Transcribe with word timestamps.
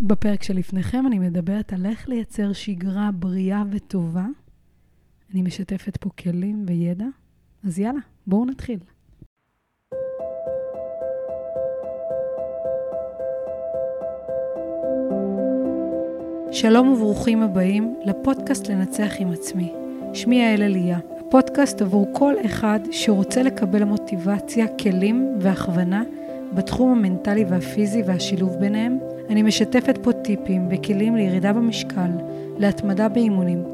בפרק 0.00 0.42
שלפניכם 0.42 1.06
אני 1.06 1.18
מדברת 1.18 1.72
על 1.72 1.86
איך 1.86 2.08
לייצר 2.08 2.52
שגרה 2.52 3.10
בריאה 3.12 3.62
וטובה. 3.70 4.26
אני 5.32 5.42
משתפת 5.42 5.96
פה 5.96 6.10
כלים 6.10 6.64
וידע, 6.66 7.06
אז 7.64 7.78
יאללה, 7.78 8.00
בואו 8.26 8.44
נתחיל. 8.44 8.78
שלום 16.52 16.88
וברוכים 16.88 17.42
הבאים 17.42 17.96
לפודקאסט 18.04 18.68
לנצח 18.68 19.12
עם 19.18 19.32
עצמי. 19.32 19.72
שמי 20.14 20.36
יעל 20.36 20.62
אליה, 20.62 20.98
הפודקאסט 21.20 21.82
עבור 21.82 22.06
כל 22.12 22.34
אחד 22.46 22.80
שרוצה 22.90 23.42
לקבל 23.42 23.84
מוטיבציה, 23.84 24.66
כלים 24.78 25.38
והכוונה 25.40 26.02
בתחום 26.54 26.92
המנטלי 26.92 27.44
והפיזי 27.44 28.02
והשילוב 28.02 28.56
ביניהם. 28.56 28.98
אני 29.30 29.42
משתפת 29.42 29.98
פה 30.02 30.12
טיפים 30.12 30.68
וכלים 30.70 31.16
לירידה 31.16 31.52
במשקל, 31.52 32.10
להתמדה 32.58 33.08
באימונים, 33.08 33.64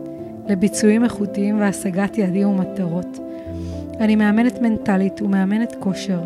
לביצועים 0.49 1.05
איכותיים 1.05 1.61
והשגת 1.61 2.19
יעדים 2.19 2.49
ומטרות. 2.49 3.19
אני 4.01 4.17
מאמנת 4.17 4.63
מנטלית 4.63 5.23
ומאמנת 5.23 5.77
כושר. 5.81 6.21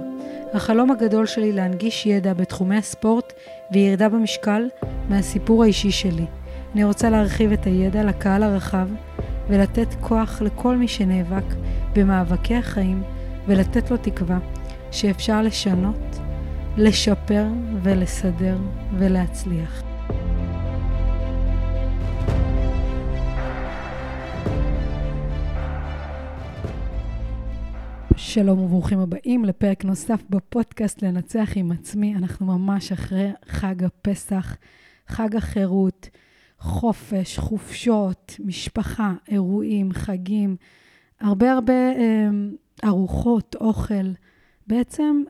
החלום 0.55 0.91
הגדול 0.91 1.27
שלי 1.27 1.53
להנגיש 1.53 2.07
ידע 2.07 2.33
בתחומי 2.33 2.77
הספורט 2.77 3.33
וירידה 3.73 4.09
במשקל 4.09 4.69
מהסיפור 5.09 5.63
האישי 5.63 5.91
שלי. 5.91 6.25
אני 6.75 6.85
רוצה 6.85 7.11
להרחיב 7.11 7.53
את 7.53 7.67
הידע 7.67 8.05
לקהל 8.05 8.43
הרחב 8.43 8.89
ולתת 9.49 9.95
כוח 10.01 10.43
לכל 10.43 10.77
מי 10.77 10.89
שנאבק 10.89 11.45
במאבקי 11.95 12.55
החיים 12.55 13.03
ולתת 13.47 13.91
לו 13.91 13.97
תקווה 13.97 14.39
שאפשר 14.91 15.43
לשנות, 15.43 16.19
לשפר 16.79 17.47
ולסדר 17.83 18.57
ולהצליח. 18.99 19.83
שלום 28.17 28.59
וברוכים 28.59 28.99
הבאים 28.99 29.45
לפרק 29.45 29.85
נוסף 29.85 30.23
בפודקאסט 30.31 31.03
לנצח 31.03 31.51
עם 31.57 31.73
עצמי. 31.73 32.15
אנחנו 32.15 32.47
ממש 32.47 32.93
אחרי 32.93 33.31
חג 33.47 33.85
הפסח, 33.85 34.57
חג 35.09 35.37
החירות, 35.37 36.09
חופש, 36.59 37.39
חופשות, 37.39 38.37
משפחה, 38.45 39.13
אירועים, 39.29 39.93
חגים, 39.93 40.57
הרבה 41.21 41.53
הרבה 41.53 41.73
אה, 41.73 42.29
ארוחות, 42.85 43.57
אוכל. 43.61 44.13
בעצם 44.67 45.23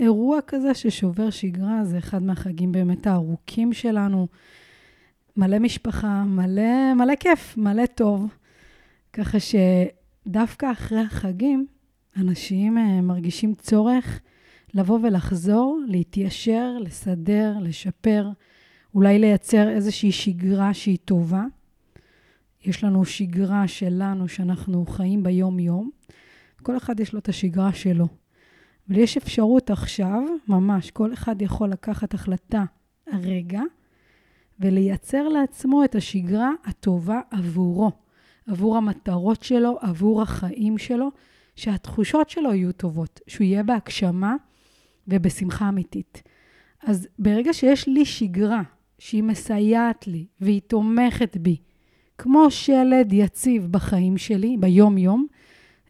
אירוע 0.00 0.38
כזה 0.46 0.74
ששובר 0.74 1.30
שגרה, 1.30 1.84
זה 1.84 1.98
אחד 1.98 2.22
מהחגים 2.22 2.72
באמת 2.72 3.06
הארוכים 3.06 3.72
שלנו. 3.72 4.28
מלא 5.36 5.58
משפחה, 5.58 6.24
מלא, 6.24 6.94
מלא 6.94 7.14
כיף, 7.14 7.56
מלא 7.56 7.86
טוב. 7.86 8.34
ככה 9.12 9.38
שדווקא 9.40 10.72
אחרי 10.72 11.00
החגים, 11.00 11.66
אנשים 12.16 12.78
אה, 12.78 13.00
מרגישים 13.00 13.54
צורך 13.54 14.20
לבוא 14.74 14.98
ולחזור, 15.02 15.80
להתיישר, 15.86 16.76
לסדר, 16.80 17.54
לשפר, 17.60 18.28
אולי 18.94 19.18
לייצר 19.18 19.68
איזושהי 19.68 20.12
שגרה 20.12 20.74
שהיא 20.74 20.98
טובה. 21.04 21.44
יש 22.64 22.84
לנו 22.84 23.04
שגרה 23.04 23.68
שלנו 23.68 24.28
שאנחנו 24.28 24.86
חיים 24.86 25.22
ביום-יום. 25.22 25.90
כל 26.62 26.76
אחד 26.76 27.00
יש 27.00 27.12
לו 27.12 27.18
את 27.18 27.28
השגרה 27.28 27.72
שלו. 27.72 28.19
אבל 28.90 28.98
יש 28.98 29.16
אפשרות 29.16 29.70
עכשיו, 29.70 30.22
ממש, 30.48 30.90
כל 30.90 31.12
אחד 31.12 31.42
יכול 31.42 31.68
לקחת 31.68 32.14
החלטה 32.14 32.64
הרגע 33.06 33.60
ולייצר 34.60 35.28
לעצמו 35.28 35.84
את 35.84 35.94
השגרה 35.94 36.50
הטובה 36.64 37.20
עבורו, 37.30 37.90
עבור 38.46 38.76
המטרות 38.76 39.42
שלו, 39.42 39.78
עבור 39.80 40.22
החיים 40.22 40.78
שלו, 40.78 41.08
שהתחושות 41.56 42.30
שלו 42.30 42.54
יהיו 42.54 42.72
טובות, 42.72 43.20
שהוא 43.26 43.44
יהיה 43.44 43.62
בהגשמה 43.62 44.36
ובשמחה 45.08 45.68
אמיתית. 45.68 46.22
אז 46.82 47.08
ברגע 47.18 47.52
שיש 47.52 47.88
לי 47.88 48.04
שגרה 48.04 48.62
שהיא 48.98 49.22
מסייעת 49.22 50.06
לי 50.06 50.26
והיא 50.40 50.60
תומכת 50.66 51.36
בי, 51.36 51.56
כמו 52.18 52.50
שלד 52.50 53.12
יציב 53.12 53.66
בחיים 53.70 54.18
שלי, 54.18 54.56
ביום-יום, 54.60 55.26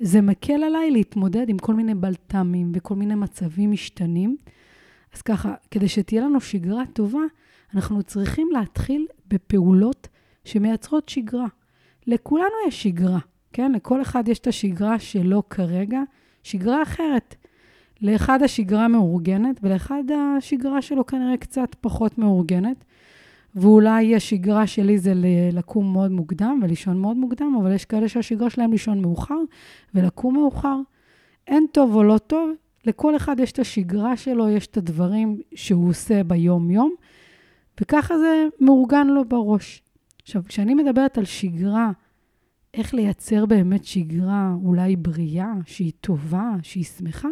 זה 0.01 0.21
מקל 0.21 0.65
עליי 0.65 0.91
להתמודד 0.91 1.49
עם 1.49 1.59
כל 1.59 1.75
מיני 1.75 1.95
בלת"מים 1.95 2.73
וכל 2.75 2.95
מיני 2.95 3.15
מצבים 3.15 3.71
משתנים. 3.71 4.37
אז 5.15 5.23
ככה, 5.23 5.55
כדי 5.71 5.89
שתהיה 5.89 6.23
לנו 6.23 6.41
שגרה 6.41 6.83
טובה, 6.93 7.21
אנחנו 7.75 8.03
צריכים 8.03 8.49
להתחיל 8.53 9.07
בפעולות 9.29 10.09
שמייצרות 10.45 11.09
שגרה. 11.09 11.47
לכולנו 12.07 12.55
יש 12.69 12.83
שגרה, 12.83 13.19
כן? 13.53 13.73
לכל 13.73 14.03
אחד 14.03 14.29
יש 14.29 14.39
את 14.39 14.47
השגרה 14.47 14.99
שלו 14.99 15.49
כרגע, 15.49 16.01
שגרה 16.43 16.83
אחרת. 16.83 17.35
לאחד 18.03 18.43
השגרה 18.43 18.89
מאורגנת, 18.89 19.61
ולאחד 19.63 20.03
השגרה 20.17 20.83
שלו 20.83 21.07
כנראה 21.07 21.37
קצת 21.37 21.77
פחות 21.81 22.19
מאורגנת. 22.19 22.85
ואולי 23.55 24.17
השגרה 24.17 24.67
שלי 24.67 24.99
זה 24.99 25.13
לקום 25.53 25.93
מאוד 25.93 26.11
מוקדם 26.11 26.61
ולישון 26.63 26.99
מאוד 26.99 27.17
מוקדם, 27.17 27.57
אבל 27.61 27.73
יש 27.73 27.85
כאלה 27.85 28.09
שהשגרה 28.09 28.51
שלהם 28.51 28.73
לישון 28.73 29.03
מאוחר 29.03 29.41
ולקום 29.95 30.35
מאוחר. 30.35 30.77
אין 31.47 31.67
טוב 31.73 31.95
או 31.95 32.03
לא 32.03 32.19
טוב, 32.19 32.51
לכל 32.85 33.17
אחד 33.17 33.41
יש 33.41 33.53
את 33.53 33.59
השגרה 33.59 34.17
שלו, 34.17 34.49
יש 34.49 34.67
את 34.67 34.77
הדברים 34.77 35.41
שהוא 35.55 35.89
עושה 35.89 36.25
ביום-יום, 36.25 36.95
וככה 37.81 38.19
זה 38.19 38.47
מאורגן 38.61 39.07
לו 39.07 39.25
בראש. 39.25 39.83
עכשיו, 40.23 40.43
כשאני 40.49 40.75
מדברת 40.75 41.19
על 41.19 41.25
שגרה, 41.25 41.91
איך 42.75 42.95
לייצר 42.95 43.47
באמת 43.47 43.85
שגרה 43.85 44.55
אולי 44.65 44.97
בריאה, 44.97 45.53
שהיא 45.67 45.93
טובה, 46.01 46.51
שהיא 46.63 46.85
שמחה, 46.85 47.29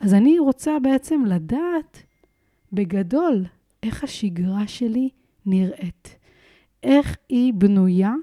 אז 0.00 0.14
אני 0.14 0.38
רוצה 0.38 0.78
בעצם 0.82 1.24
לדעת 1.24 2.02
בגדול 2.72 3.44
איך 3.82 4.04
השגרה 4.04 4.66
שלי 4.66 5.08
נראית. 5.46 6.16
איך 6.82 7.16
היא 7.28 7.54
בנויה, 7.54 8.14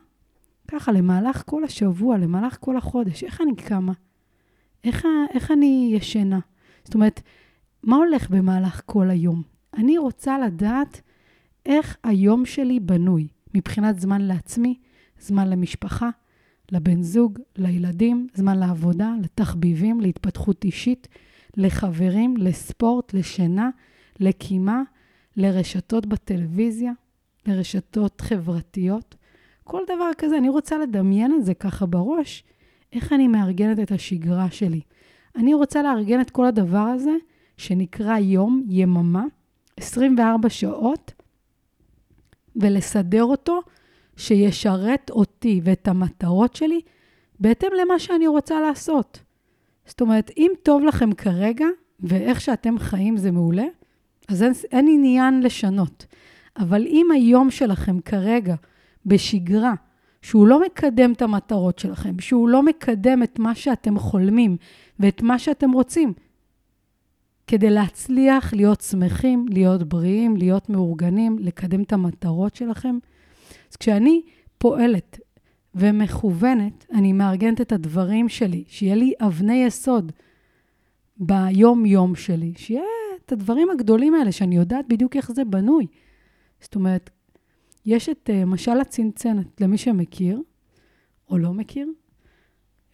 ככה, 0.68 0.92
למהלך 0.92 1.44
כל 1.46 1.64
השבוע, 1.64 2.18
למהלך 2.18 2.58
כל 2.60 2.78
החודש, 2.78 3.24
איך 3.24 3.42
אני 3.42 3.56
קמה? 3.56 3.94
איך, 4.84 5.06
איך 5.34 5.52
אני 5.52 5.92
ישנה? 5.96 6.40
זאת 6.84 6.94
אומרת, 6.94 7.22
מה 7.84 7.96
הולך 7.96 8.30
במהלך 8.30 8.82
כל 8.86 9.10
היום? 9.10 9.42
אני 9.74 9.98
רוצה 9.98 10.40
לדעת 10.40 11.02
איך 11.66 11.98
היום 12.04 12.46
שלי 12.46 12.80
בנוי, 12.80 13.28
מבחינת 13.54 14.00
זמן 14.00 14.22
לעצמי, 14.22 14.80
זמן 15.20 15.50
למשפחה, 15.50 16.10
לבן 16.72 17.02
זוג, 17.02 17.40
לילדים, 17.56 18.28
זמן 18.34 18.58
לעבודה, 18.60 19.14
לתחביבים, 19.24 20.02
להתפתחות 20.02 20.64
אישית, 20.64 21.08
לחברים, 21.58 22.38
לספורט, 22.38 23.14
לשינה, 23.14 23.70
לקימה, 24.20 24.82
לרשתות 25.38 26.06
בטלוויזיה. 26.06 26.92
לרשתות 27.48 28.22
חברתיות. 28.22 29.16
כל 29.64 29.82
דבר 29.88 30.10
כזה, 30.18 30.38
אני 30.38 30.50
רוצה 30.50 30.78
לדמיין 30.78 31.36
את 31.36 31.46
זה 31.46 31.54
ככה 31.54 31.86
בראש, 31.86 32.44
איך 32.94 33.14
אני 33.14 33.28
מארגנת 33.28 33.80
את 33.80 33.92
השגרה 33.92 34.52
שלי. 34.52 34.82
אני 35.36 35.54
רוצה 35.54 35.84
לארגן 35.84 36.22
את 36.22 36.30
כל 36.30 36.46
הדבר 36.46 36.78
הזה, 36.78 37.16
שנקרא 37.58 38.18
יום, 38.18 38.64
יממה, 38.68 39.24
24 39.78 40.50
שעות, 40.50 41.12
ולסדר 42.56 43.24
אותו 43.24 43.60
שישרת 44.18 45.10
אותי 45.10 45.62
ואת 45.64 45.88
המטרות 45.88 46.56
שלי 46.56 46.82
בהתאם 47.40 47.70
למה 47.82 48.00
שאני 48.00 48.28
רוצה 48.28 48.62
לעשות. 48.62 49.20
זאת 49.86 50.02
אומרת, 50.02 50.32
אם 50.38 50.52
טוב 50.64 50.84
לכם 50.84 51.14
כרגע, 51.14 51.66
ואיך 52.00 52.42
שאתם 52.42 52.80
חיים 52.80 53.18
זה 53.18 53.32
מעולה, 53.32 53.66
אז 54.28 54.44
אין, 54.44 54.54
אין 54.72 54.88
עניין 54.90 55.42
לשנות. 55.42 56.06
אבל 56.58 56.86
אם 56.88 57.08
היום 57.14 57.52
שלכם 57.52 58.00
כרגע 58.00 58.56
בשגרה, 59.06 59.74
שהוא 60.22 60.48
לא 60.48 60.62
מקדם 60.62 61.12
את 61.12 61.22
המטרות 61.22 61.80
שלכם, 61.80 62.20
שהוא 62.20 62.50
לא 62.50 62.64
מקדם 62.64 63.24
את 63.24 63.40
מה 63.40 63.56
שאתם 63.56 64.00
חולמים 64.00 64.58
ואת 65.00 65.22
מה 65.22 65.40
שאתם 65.40 65.72
רוצים, 65.72 66.14
כדי 67.48 67.70
להצליח 67.70 68.54
להיות 68.54 68.82
שמחים, 68.82 69.46
להיות 69.50 69.84
בריאים, 69.84 70.38
להיות 70.38 70.70
מאורגנים, 70.70 71.38
לקדם 71.40 71.82
את 71.82 71.94
המטרות 71.94 72.56
שלכם. 72.56 72.98
אז 73.72 73.76
כשאני 73.76 74.22
פועלת 74.58 75.20
ומכוונת, 75.76 76.86
אני 76.92 77.14
מארגנת 77.14 77.62
את 77.62 77.72
הדברים 77.72 78.30
שלי, 78.30 78.64
שיהיה 78.68 78.96
לי 78.96 79.14
אבני 79.20 79.64
יסוד 79.64 80.12
ביום-יום 81.18 82.16
שלי, 82.16 82.54
שיהיה 82.58 82.84
את 83.26 83.32
הדברים 83.32 83.70
הגדולים 83.70 84.14
האלה, 84.14 84.32
שאני 84.32 84.56
יודעת 84.56 84.86
בדיוק 84.88 85.16
איך 85.16 85.32
זה 85.32 85.46
בנוי. 85.46 85.88
זאת 86.64 86.76
אומרת, 86.76 87.10
יש 87.86 88.10
את 88.10 88.30
uh, 88.30 88.46
משל 88.46 88.80
הצנצנת, 88.82 89.62
למי 89.62 89.78
שמכיר 89.78 90.42
או 91.30 91.38
לא 91.38 91.54
מכיר. 91.54 91.88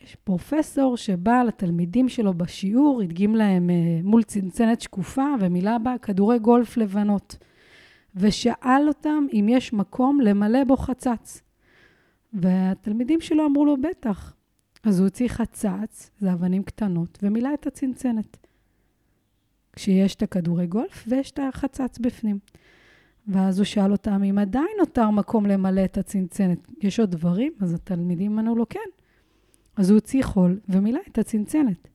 יש 0.01 0.15
פרופסור 0.15 0.97
שבא 0.97 1.43
לתלמידים 1.43 2.09
שלו 2.09 2.33
בשיעור, 2.33 3.01
הדגים 3.01 3.35
להם 3.35 3.69
uh, 3.69 4.05
מול 4.05 4.23
צנצנת 4.23 4.81
שקופה 4.81 5.27
ומילא 5.39 5.77
בה 5.77 5.95
כדורי 6.01 6.39
גולף 6.39 6.77
לבנות. 6.77 7.37
ושאל 8.15 8.87
אותם 8.87 9.25
אם 9.33 9.45
יש 9.49 9.73
מקום 9.73 10.21
למלא 10.21 10.63
בו 10.63 10.77
חצץ. 10.77 11.41
והתלמידים 12.33 13.21
שלו 13.21 13.45
אמרו 13.45 13.65
לו, 13.65 13.75
בטח. 13.81 14.35
אז 14.83 14.99
הוא 14.99 15.05
הוציא 15.05 15.27
חצץ, 15.27 16.11
זה 16.19 16.33
אבנים 16.33 16.63
קטנות, 16.63 17.19
ומילא 17.23 17.49
את 17.53 17.67
הצנצנת. 17.67 18.37
כשיש 19.73 20.15
את 20.15 20.21
הכדורי 20.21 20.67
גולף 20.67 21.03
ויש 21.07 21.31
את 21.31 21.39
החצץ 21.39 21.99
בפנים. 21.99 22.39
ואז 23.29 23.59
הוא 23.59 23.65
שאל 23.65 23.91
אותם 23.91 24.23
אם 24.23 24.37
עדיין 24.37 24.75
נותר 24.79 25.09
מקום 25.09 25.45
למלא 25.45 25.85
את 25.85 25.97
הצנצנת. 25.97 26.67
יש 26.81 26.99
עוד 26.99 27.11
דברים? 27.11 27.53
אז 27.61 27.73
התלמידים 27.73 28.39
ענו 28.39 28.55
לו 28.55 28.69
כן. 28.69 28.79
אז 29.75 29.89
הוא 29.89 29.97
הוציא 29.97 30.23
חול 30.23 30.59
ומילא 30.69 30.99
את 31.11 31.17
הצנצנת. 31.17 31.87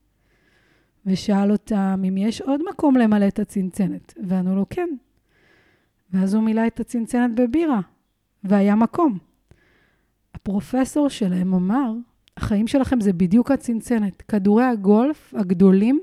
ושאל 1.05 1.51
אותם 1.51 2.03
אם 2.07 2.17
יש 2.17 2.41
עוד 2.41 2.61
מקום 2.69 2.97
למלא 2.97 3.27
את 3.27 3.39
הצנצנת, 3.39 4.13
וענו 4.23 4.55
לו 4.55 4.65
כן. 4.69 4.89
ואז 6.13 6.33
הוא 6.33 6.43
מילא 6.43 6.67
את 6.67 6.79
הצנצנת 6.79 7.35
בבירה, 7.35 7.79
והיה 8.43 8.75
מקום. 8.75 9.17
הפרופסור 10.33 11.09
שלהם 11.09 11.53
אמר, 11.53 11.93
החיים 12.37 12.67
שלכם 12.67 13.01
זה 13.01 13.13
בדיוק 13.13 13.51
הצנצנת. 13.51 14.21
כדורי 14.21 14.63
הגולף 14.63 15.33
הגדולים 15.37 15.99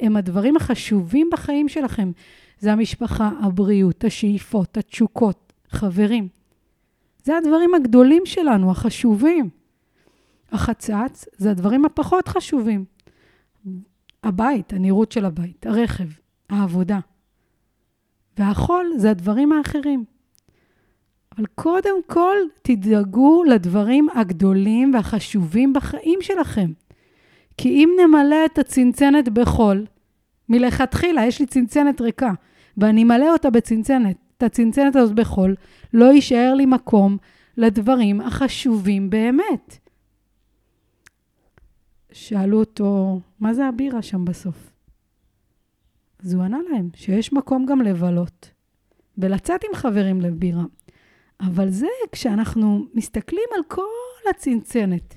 הם 0.00 0.16
הדברים 0.16 0.56
החשובים 0.56 1.28
בחיים 1.32 1.68
שלכם. 1.68 2.10
זה 2.62 2.72
המשפחה, 2.72 3.30
הבריאות, 3.40 4.04
השאיפות, 4.04 4.76
התשוקות, 4.76 5.52
חברים. 5.68 6.28
זה 7.24 7.36
הדברים 7.36 7.74
הגדולים 7.74 8.22
שלנו, 8.26 8.70
החשובים. 8.70 9.50
החצץ 10.52 11.24
זה 11.36 11.50
הדברים 11.50 11.84
הפחות 11.84 12.28
חשובים. 12.28 12.84
הבית, 14.24 14.72
הנראות 14.72 15.12
של 15.12 15.24
הבית, 15.24 15.66
הרכב, 15.66 16.04
העבודה. 16.50 16.98
והחול 18.38 18.92
זה 18.96 19.10
הדברים 19.10 19.52
האחרים. 19.52 20.04
אבל 21.36 21.46
קודם 21.54 22.02
כל, 22.06 22.36
תדאגו 22.62 23.44
לדברים 23.44 24.08
הגדולים 24.14 24.94
והחשובים 24.94 25.72
בחיים 25.72 26.18
שלכם. 26.22 26.72
כי 27.56 27.68
אם 27.68 27.90
נמלא 28.00 28.44
את 28.44 28.58
הצנצנת 28.58 29.28
בחול, 29.28 29.86
מלכתחילה 30.48 31.26
יש 31.26 31.40
לי 31.40 31.46
צנצנת 31.46 32.00
ריקה, 32.00 32.32
ואני 32.76 33.02
אמלא 33.02 33.32
אותה 33.32 33.50
בצנצנת, 33.50 34.16
את 34.38 34.42
הצנצנת 34.42 34.96
הזאת 34.96 35.14
בחול, 35.14 35.54
לא 35.94 36.04
יישאר 36.04 36.54
לי 36.54 36.66
מקום 36.66 37.16
לדברים 37.56 38.20
החשובים 38.20 39.10
באמת. 39.10 39.78
שאלו 42.12 42.60
אותו, 42.60 43.20
מה 43.40 43.54
זה 43.54 43.66
הבירה 43.66 44.02
שם 44.02 44.24
בסוף? 44.24 44.72
אז 46.18 46.34
הוא 46.34 46.42
ענה 46.42 46.58
להם 46.70 46.88
שיש 46.94 47.32
מקום 47.32 47.66
גם 47.66 47.82
לבלות 47.82 48.50
ולצאת 49.18 49.60
עם 49.64 49.74
חברים 49.74 50.20
לבירה. 50.20 50.64
אבל 51.40 51.70
זה 51.70 51.86
כשאנחנו 52.12 52.86
מסתכלים 52.94 53.48
על 53.56 53.62
כל 53.68 54.30
הצנצנת, 54.30 55.16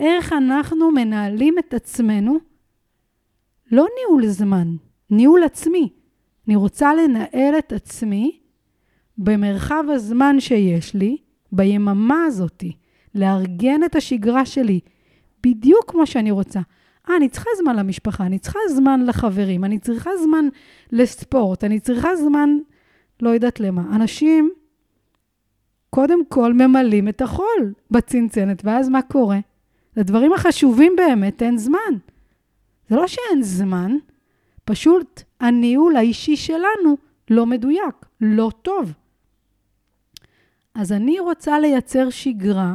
איך 0.00 0.32
אנחנו 0.32 0.90
מנהלים 0.90 1.58
את 1.58 1.74
עצמנו, 1.74 2.38
לא 3.70 3.86
ניהול 3.98 4.26
זמן, 4.26 4.76
ניהול 5.10 5.44
עצמי. 5.44 5.92
אני 6.50 6.56
רוצה 6.56 6.94
לנהל 6.94 7.58
את 7.58 7.72
עצמי 7.72 8.38
במרחב 9.18 9.84
הזמן 9.88 10.40
שיש 10.40 10.94
לי, 10.94 11.16
ביממה 11.52 12.24
הזאתי, 12.24 12.72
לארגן 13.14 13.84
את 13.84 13.96
השגרה 13.96 14.46
שלי, 14.46 14.80
בדיוק 15.42 15.90
כמו 15.90 16.06
שאני 16.06 16.30
רוצה. 16.30 16.60
אה, 17.10 17.16
אני 17.16 17.28
צריכה 17.28 17.50
זמן 17.58 17.76
למשפחה, 17.76 18.26
אני 18.26 18.38
צריכה 18.38 18.58
זמן 18.68 19.06
לחברים, 19.06 19.64
אני 19.64 19.78
צריכה 19.78 20.10
זמן 20.22 20.48
לספורט, 20.92 21.64
אני 21.64 21.80
צריכה 21.80 22.16
זמן, 22.16 22.50
לא 23.22 23.30
יודעת 23.30 23.60
למה. 23.60 23.96
אנשים 23.96 24.50
קודם 25.90 26.24
כל 26.24 26.52
ממלאים 26.52 27.08
את 27.08 27.22
החול 27.22 27.72
בצנצנת, 27.90 28.62
ואז 28.64 28.88
מה 28.88 29.02
קורה? 29.02 29.38
לדברים 29.96 30.32
החשובים 30.32 30.92
באמת 30.96 31.42
אין 31.42 31.58
זמן. 31.58 31.94
זה 32.88 32.96
לא 32.96 33.06
שאין 33.06 33.42
זמן, 33.42 33.96
פשוט 34.64 35.22
הניהול 35.40 35.96
האישי 35.96 36.36
שלנו 36.36 36.96
לא 37.30 37.46
מדויק, 37.46 37.94
לא 38.20 38.50
טוב. 38.62 38.92
אז 40.74 40.92
אני 40.92 41.20
רוצה 41.20 41.58
לייצר 41.58 42.10
שגרה 42.10 42.74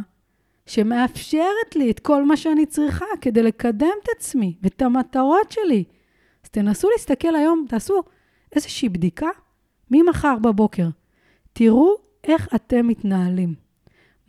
שמאפשרת 0.65 1.75
לי 1.75 1.91
את 1.91 1.99
כל 1.99 2.25
מה 2.25 2.37
שאני 2.37 2.65
צריכה 2.65 3.05
כדי 3.21 3.43
לקדם 3.43 3.87
את 4.03 4.09
עצמי 4.17 4.55
ואת 4.61 4.81
המטרות 4.81 5.51
שלי. 5.51 5.83
אז 6.43 6.49
תנסו 6.49 6.89
להסתכל 6.89 7.35
היום, 7.35 7.65
תעשו 7.69 8.03
איזושהי 8.55 8.89
בדיקה 8.89 9.29
ממחר 9.91 10.35
בבוקר. 10.41 10.87
תראו 11.53 11.95
איך 12.23 12.49
אתם 12.55 12.87
מתנהלים. 12.87 13.53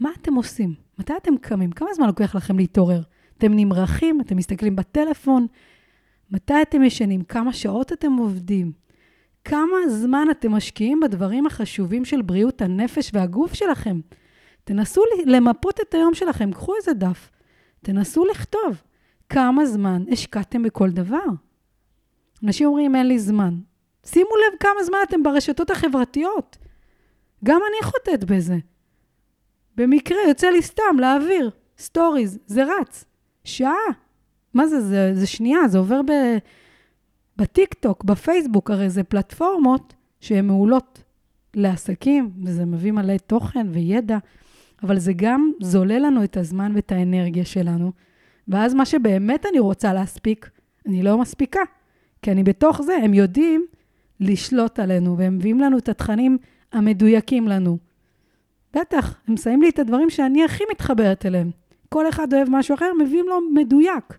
מה 0.01 0.11
אתם 0.21 0.35
עושים? 0.35 0.75
מתי 0.99 1.13
אתם 1.17 1.37
קמים? 1.37 1.71
כמה 1.71 1.89
זמן 1.95 2.07
לוקח 2.07 2.35
לכם 2.35 2.59
להתעורר? 2.59 3.01
אתם 3.39 3.53
נמרחים? 3.55 4.21
אתם 4.21 4.37
מסתכלים 4.37 4.77
בטלפון? 4.77 5.47
מתי 6.31 6.63
אתם 6.63 6.83
ישנים? 6.83 7.25
כמה 7.25 7.53
שעות 7.53 7.93
אתם 7.93 8.13
עובדים? 8.13 8.73
כמה 9.45 9.77
זמן 9.89 10.27
אתם 10.31 10.53
משקיעים 10.53 11.01
בדברים 11.01 11.47
החשובים 11.47 12.05
של 12.05 12.23
בריאות 12.23 12.63
הנפש 12.63 13.11
והגוף 13.15 13.55
שלכם? 13.55 14.01
תנסו 14.65 15.03
למפות 15.27 15.81
את 15.81 15.95
היום 15.95 16.15
שלכם, 16.15 16.53
קחו 16.53 16.77
איזה 16.77 16.93
דף, 16.93 17.31
תנסו 17.83 18.25
לכתוב 18.25 18.83
כמה 19.29 19.67
זמן 19.67 20.05
השקעתם 20.13 20.63
בכל 20.63 20.91
דבר. 20.91 21.25
אנשים 22.45 22.67
אומרים, 22.67 22.97
אין 22.97 23.07
לי 23.07 23.19
זמן. 23.19 23.55
שימו 24.07 24.31
לב 24.31 24.59
כמה 24.61 24.85
זמן 24.85 24.99
אתם 25.09 25.23
ברשתות 25.23 25.71
החברתיות. 25.71 26.57
גם 27.45 27.61
אני 27.71 27.91
חוטאת 27.91 28.25
בזה. 28.25 28.57
במקרה 29.77 30.19
יוצא 30.29 30.47
לי 30.47 30.63
סתם 30.63 30.97
להעביר 30.99 31.51
stories, 31.79 32.39
זה 32.47 32.65
רץ. 32.65 33.05
שעה. 33.45 34.06
מה 34.57 34.67
זה, 34.67 34.81
זה, 34.81 35.11
זה 35.15 35.27
שנייה, 35.27 35.69
זה 35.69 35.79
עובר 35.79 36.01
ב, 36.03 36.13
בטיקטוק, 37.37 38.05
בפייסבוק, 38.05 38.71
הרי 38.71 38.91
זה 38.91 39.05
פלטפורמות 39.05 39.95
שהן 40.21 40.47
מעולות 40.47 41.03
לעסקים, 41.55 42.31
וזה 42.45 42.65
מביא 42.65 42.93
מלא 42.93 43.17
תוכן 43.27 43.67
וידע. 43.71 44.19
אבל 44.83 44.99
זה 44.99 45.13
גם 45.17 45.53
זולל 45.61 45.99
לנו 45.99 46.25
את 46.25 46.37
הזמן 46.37 46.73
ואת 46.75 46.93
האנרגיה 46.93 47.45
שלנו, 47.45 47.93
ואז 48.49 48.75
מה 48.75 48.85
שבאמת 48.85 49.47
אני 49.47 49.59
רוצה 49.59 49.93
להספיק, 49.93 50.51
אני 50.87 51.03
לא 51.03 51.19
מספיקה. 51.19 51.61
כי 52.23 52.33
אני 52.33 52.43
בתוך 52.43 52.83
זה, 52.83 52.97
הם 52.97 53.15
יודעים 53.15 53.67
לשלוט 54.21 54.79
עלינו, 54.79 55.19
והם 55.19 55.37
מביאים 55.37 55.61
לנו 55.61 55.79
את 55.79 55.89
התכנים 55.89 56.39
המדויקים 56.73 57.49
לנו. 57.49 57.79
בטח, 58.77 59.21
הם 59.29 59.37
שמים 59.37 59.63
לי 59.63 59.69
את 59.69 59.79
הדברים 59.79 60.11
שאני 60.11 60.45
הכי 60.45 60.65
מתחברת 60.71 61.27
אליהם. 61.27 61.51
כל 61.89 62.09
אחד 62.09 62.35
אוהב 62.35 62.49
משהו 62.51 62.75
אחר, 62.75 62.91
מביאים 63.05 63.27
לו 63.29 63.37
מדויק. 63.55 64.19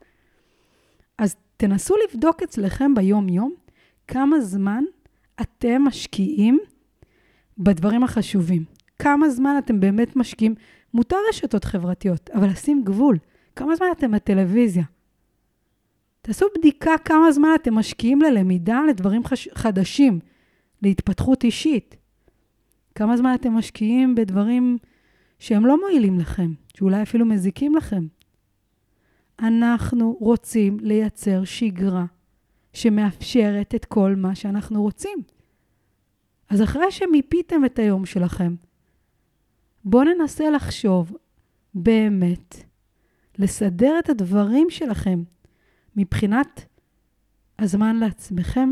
אז 1.17 1.35
תנסו 1.57 1.95
לבדוק 2.07 2.43
אצלכם 2.43 2.95
ביום-יום 2.95 3.53
כמה 4.07 4.41
זמן 4.41 4.83
אתם 5.41 5.81
משקיעים 5.81 6.59
בדברים 7.57 8.03
החשובים. 8.03 8.63
כמה 8.99 9.29
זמן 9.29 9.55
אתם 9.57 9.79
באמת 9.79 10.15
משקיעים. 10.15 10.55
מותר 10.93 11.17
רשתות 11.29 11.63
חברתיות, 11.63 12.29
אבל 12.29 12.47
לשים 12.47 12.83
גבול. 12.83 13.17
כמה 13.55 13.75
זמן 13.75 13.87
אתם 13.91 14.11
בטלוויזיה? 14.11 14.83
תעשו 16.21 16.45
בדיקה 16.57 16.97
כמה 17.05 17.31
זמן 17.31 17.49
אתם 17.55 17.73
משקיעים 17.73 18.21
ללמידה, 18.21 18.81
לדברים 18.89 19.23
חש... 19.23 19.49
חדשים, 19.53 20.19
להתפתחות 20.81 21.43
אישית. 21.43 21.95
כמה 22.95 23.17
זמן 23.17 23.33
אתם 23.33 23.53
משקיעים 23.53 24.15
בדברים 24.15 24.77
שהם 25.39 25.65
לא 25.65 25.79
מועילים 25.79 26.19
לכם, 26.19 26.51
שאולי 26.77 27.01
אפילו 27.01 27.25
מזיקים 27.25 27.75
לכם. 27.75 28.07
אנחנו 29.39 30.17
רוצים 30.19 30.79
לייצר 30.79 31.43
שגרה 31.43 32.05
שמאפשרת 32.73 33.75
את 33.75 33.85
כל 33.85 34.15
מה 34.17 34.35
שאנחנו 34.35 34.81
רוצים. 34.81 35.19
אז 36.49 36.61
אחרי 36.61 36.91
שמיפיתם 36.91 37.65
את 37.65 37.79
היום 37.79 38.05
שלכם, 38.05 38.55
בואו 39.83 40.03
ננסה 40.03 40.49
לחשוב 40.49 41.17
באמת, 41.73 42.55
לסדר 43.37 43.99
את 43.99 44.09
הדברים 44.09 44.69
שלכם 44.69 45.23
מבחינת 45.95 46.65
הזמן 47.59 47.95
לעצמכם, 47.95 48.69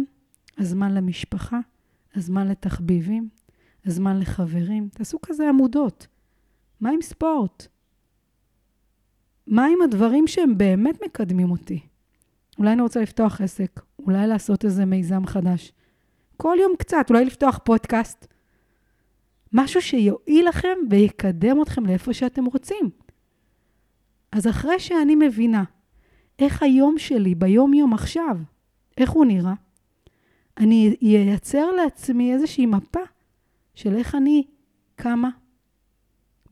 הזמן 0.57 0.93
למשפחה, 0.93 1.59
הזמן 2.15 2.47
לתחביבים, 2.47 3.29
הזמן 3.85 4.19
לחברים. 4.19 4.89
תעשו 4.89 5.17
כזה 5.21 5.49
עמודות. 5.49 6.07
מה 6.81 6.89
עם 6.89 7.01
ספורט? 7.01 7.67
מה 9.47 9.65
עם 9.65 9.81
הדברים 9.81 10.27
שהם 10.27 10.57
באמת 10.57 11.03
מקדמים 11.05 11.51
אותי? 11.51 11.79
אולי 12.59 12.71
אני 12.71 12.81
רוצה 12.81 13.01
לפתוח 13.01 13.41
עסק, 13.41 13.81
אולי 13.99 14.27
לעשות 14.27 14.65
איזה 14.65 14.85
מיזם 14.85 15.25
חדש. 15.25 15.71
כל 16.37 16.57
יום 16.61 16.73
קצת, 16.79 17.05
אולי 17.09 17.25
לפתוח 17.25 17.59
פודקאסט, 17.63 18.27
משהו 19.53 19.81
שיועיל 19.81 20.47
לכם 20.47 20.77
ויקדם 20.89 21.61
אתכם 21.61 21.85
לאיפה 21.85 22.13
שאתם 22.13 22.45
רוצים. 22.45 22.89
אז 24.31 24.47
אחרי 24.47 24.79
שאני 24.79 25.15
מבינה 25.15 25.63
איך 26.39 26.63
היום 26.63 26.97
שלי, 26.97 27.35
ביום-יום 27.35 27.93
עכשיו, 27.93 28.37
איך 28.97 29.09
הוא 29.09 29.25
נראה, 29.25 29.53
אני 30.57 30.95
אייצר 31.01 31.71
לעצמי 31.71 32.33
איזושהי 32.33 32.65
מפה 32.65 32.99
של 33.75 33.95
איך 33.95 34.15
אני 34.15 34.43
קמה, 34.95 35.29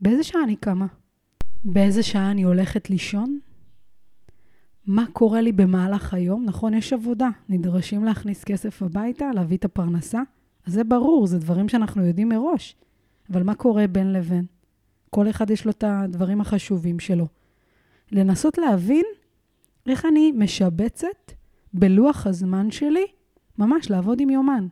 באיזה 0.00 0.24
שעה 0.24 0.42
אני 0.42 0.56
קמה, 0.56 0.86
באיזה 1.64 2.02
שעה 2.02 2.30
אני 2.30 2.42
הולכת 2.42 2.90
לישון, 2.90 3.38
מה 4.86 5.04
קורה 5.12 5.40
לי 5.40 5.52
במהלך 5.52 6.14
היום. 6.14 6.44
נכון, 6.44 6.74
יש 6.74 6.92
עבודה, 6.92 7.28
נדרשים 7.48 8.04
להכניס 8.04 8.44
כסף 8.44 8.82
הביתה, 8.82 9.30
להביא 9.34 9.56
את 9.56 9.64
הפרנסה. 9.64 10.22
אז 10.66 10.72
זה 10.72 10.84
ברור, 10.84 11.26
זה 11.26 11.38
דברים 11.38 11.68
שאנחנו 11.68 12.06
יודעים 12.06 12.28
מראש. 12.28 12.76
אבל 13.30 13.42
מה 13.42 13.54
קורה 13.54 13.86
בין 13.86 14.12
לבין? 14.12 14.44
כל 15.10 15.30
אחד 15.30 15.50
יש 15.50 15.64
לו 15.64 15.70
את 15.70 15.84
הדברים 15.86 16.40
החשובים 16.40 16.98
שלו. 16.98 17.26
לנסות 18.12 18.58
להבין 18.58 19.04
איך 19.86 20.06
אני 20.06 20.32
משבצת 20.32 21.32
בלוח 21.72 22.26
הזמן 22.26 22.70
שלי, 22.70 23.06
ממש 23.58 23.90
לעבוד 23.90 24.20
עם 24.20 24.30
יומן. 24.30 24.66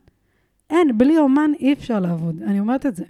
אין, 0.69 0.97
בלי 0.97 1.13
יומן 1.13 1.51
אי 1.59 1.73
אפשר 1.73 1.99
לעבוד, 1.99 2.41
אני 2.41 2.59
אומרת 2.59 2.85
את 2.85 2.95
זה. 2.95 3.05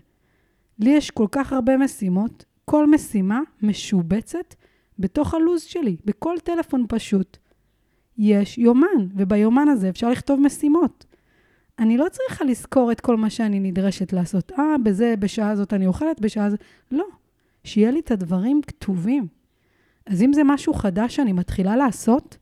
לי 0.80 0.90
יש 0.90 1.12
כל 1.12 1.28
כך 1.32 1.54
הרבה 1.54 1.78
משימות, 1.78 2.46
כל 2.66 2.90
משימה 2.90 3.42
משובצת 3.62 4.56
בתוך 5.00 5.34
הלו"ז 5.34 5.62
שלי, 5.62 5.98
בכל 6.06 6.36
טלפון 6.44 6.86
פשוט. 6.90 7.38
יש 8.18 8.58
יומן, 8.58 9.08
וביומן 9.16 9.68
הזה 9.68 9.90
אפשר 9.90 10.10
לכתוב 10.10 10.40
משימות. 10.40 11.06
אני 11.80 11.98
לא 11.98 12.06
צריכה 12.12 12.46
לזכור 12.46 12.92
את 12.92 13.02
כל 13.02 13.18
מה 13.18 13.30
שאני 13.30 13.60
נדרשת 13.60 14.14
לעשות. 14.14 14.52
אה, 14.60 14.78
בזה, 14.84 15.16
בשעה 15.20 15.50
הזאת 15.50 15.74
אני 15.74 15.88
אוכלת, 15.88 16.20
בשעה 16.20 16.46
הזאת... 16.46 16.60
לא. 16.92 17.06
שיהיה 17.64 17.92
לי 17.92 18.00
את 18.00 18.12
הדברים 18.12 18.62
כתובים. 18.68 19.28
אז 20.06 20.22
אם 20.22 20.34
זה 20.34 20.42
משהו 20.46 20.74
חדש 20.74 21.16
שאני 21.16 21.34
מתחילה 21.34 21.76
לעשות, 21.76 22.38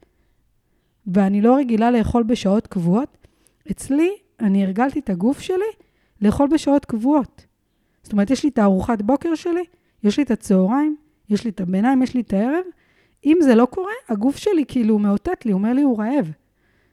ואני 1.08 1.42
לא 1.42 1.56
רגילה 1.56 1.92
לאכול 1.92 2.24
בשעות 2.24 2.68
קבועות, 2.68 3.18
אצלי, 3.72 4.12
אני 4.40 4.64
הרגלתי 4.64 5.00
את 5.00 5.10
הגוף 5.10 5.40
שלי 5.40 5.72
לאכול 6.22 6.48
בשעות 6.48 6.86
קבועות. 6.86 7.46
זאת 8.04 8.14
אומרת, 8.14 8.30
יש 8.30 8.44
לי 8.44 8.50
את 8.50 8.58
הארוחת 8.58 9.02
בוקר 9.02 9.36
שלי, 9.36 9.64
יש 10.04 10.18
לי 10.18 10.24
את 10.24 10.32
הצהריים, 10.32 10.96
יש 11.30 11.44
לי 11.44 11.50
את 11.50 11.62
הביניים, 11.62 12.04
יש 12.04 12.14
לי 12.14 12.22
את 12.22 12.34
הערב. 12.34 12.64
אם 13.26 13.38
זה 13.42 13.56
לא 13.56 13.66
קורה, 13.66 13.92
הגוף 14.10 14.38
שלי 14.38 14.66
כאילו 14.68 15.00
מאותת 15.00 15.46
לי, 15.46 15.54
אומר 15.54 15.74
לי, 15.74 15.82
הוא 15.82 16.00
רעב. 16.00 16.32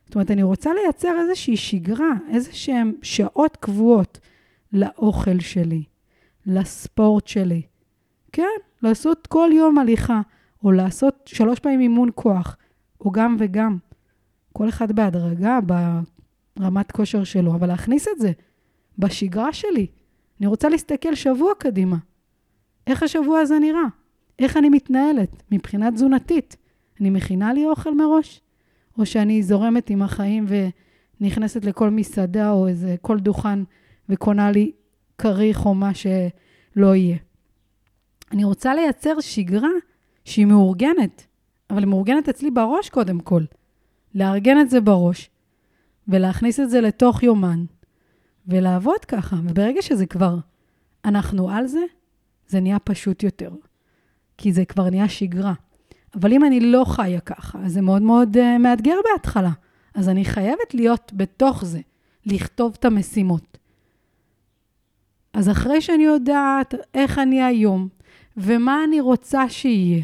זאת 0.07 0.15
אומרת, 0.15 0.31
אני 0.31 0.43
רוצה 0.43 0.71
לייצר 0.75 1.17
איזושהי 1.21 1.57
שגרה, 1.57 2.11
איזה 2.31 2.53
שהן 2.53 2.93
שעות 3.03 3.57
קבועות 3.57 4.21
לאוכל 4.73 5.41
שלי, 5.41 5.83
לספורט 6.47 7.27
שלי. 7.27 7.63
כן, 8.33 8.43
לעשות 8.83 9.27
כל 9.27 9.51
יום 9.53 9.79
הליכה, 9.79 10.21
או 10.65 10.73
לעשות 10.73 11.15
שלוש 11.27 11.59
פעמים 11.59 11.81
אימון 11.81 12.09
כוח, 12.15 12.57
או 13.01 13.11
גם 13.11 13.37
וגם. 13.39 13.79
כל 14.53 14.69
אחד 14.69 14.93
בהדרגה, 14.93 15.59
ברמת 16.57 16.93
כושר 16.93 17.25
שלו, 17.25 17.55
אבל 17.55 17.67
להכניס 17.69 18.09
את 18.09 18.21
זה 18.21 18.33
בשגרה 18.99 19.53
שלי. 19.53 19.87
אני 20.41 20.47
רוצה 20.47 20.69
להסתכל 20.69 21.15
שבוע 21.15 21.53
קדימה. 21.59 21.97
איך 22.89 23.03
השבוע 23.03 23.41
הזה 23.41 23.59
נראה? 23.59 23.85
איך 24.39 24.57
אני 24.57 24.69
מתנהלת 24.69 25.43
מבחינה 25.51 25.91
תזונתית? 25.91 26.57
אני 27.01 27.11
מכינה 27.11 27.53
לי 27.53 27.67
אוכל 27.67 27.95
מראש? 27.95 28.41
או 28.99 29.07
שאני 29.07 29.43
זורמת 29.43 29.91
עם 29.91 30.03
החיים 30.03 30.47
ונכנסת 31.21 31.65
לכל 31.65 31.91
מסעדה 31.91 32.51
או 32.51 32.69
איזה 32.69 32.97
כל 33.01 33.19
דוכן 33.19 33.59
וקונה 34.09 34.51
לי 34.51 34.73
כריך 35.19 35.67
או 35.67 35.75
מה 35.75 35.91
שלא 35.95 36.95
יהיה. 36.95 37.17
אני 38.33 38.45
רוצה 38.45 38.75
לייצר 38.75 39.21
שגרה 39.21 39.69
שהיא 40.25 40.47
מאורגנת, 40.47 41.27
אבל 41.71 41.79
היא 41.79 41.89
מאורגנת 41.89 42.29
אצלי 42.29 42.51
בראש 42.51 42.89
קודם 42.89 43.21
כל. 43.21 43.43
לארגן 44.15 44.61
את 44.61 44.71
זה 44.71 44.81
בראש, 44.81 45.31
ולהכניס 46.09 46.61
את 46.61 46.71
זה 46.71 46.81
לתוך 46.81 47.23
יומן, 47.23 47.65
ולעבוד 48.47 49.05
ככה. 49.05 49.37
וברגע 49.45 49.83
שזה 49.83 50.07
כבר, 50.07 50.37
אנחנו 51.05 51.51
על 51.51 51.67
זה, 51.67 51.81
זה 52.49 52.61
נהיה 52.61 52.79
פשוט 52.79 53.23
יותר. 53.23 53.51
כי 54.39 54.53
זה 54.53 54.65
כבר 54.65 54.91
נהיה 54.91 55.09
שגרה. 55.09 55.55
אבל 56.15 56.33
אם 56.33 56.45
אני 56.45 56.61
לא 56.61 56.85
חיה 56.87 57.21
ככה, 57.21 57.59
אז 57.65 57.73
זה 57.73 57.81
מאוד 57.81 58.03
מאוד 58.03 58.37
uh, 58.37 58.59
מאתגר 58.59 58.95
בהתחלה. 59.13 59.51
אז 59.95 60.09
אני 60.09 60.25
חייבת 60.25 60.75
להיות 60.75 61.13
בתוך 61.17 61.65
זה, 61.65 61.81
לכתוב 62.27 62.77
את 62.79 62.85
המשימות. 62.85 63.59
אז 65.33 65.51
אחרי 65.51 65.81
שאני 65.81 66.05
יודעת 66.05 66.75
איך 66.95 67.19
אני 67.19 67.43
היום, 67.43 67.89
ומה 68.37 68.85
אני 68.85 69.01
רוצה 69.01 69.49
שיהיה, 69.49 70.03